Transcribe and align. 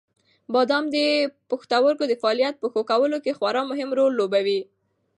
بادام 0.53 0.85
د 0.95 0.97
پښتورګو 1.49 2.05
د 2.07 2.13
فعالیت 2.21 2.55
په 2.59 2.67
ښه 2.73 2.81
کولو 2.89 3.17
کې 3.23 3.37
خورا 3.37 3.61
مهم 3.71 3.89
رول 3.97 4.13
لوبوي. 4.19 4.61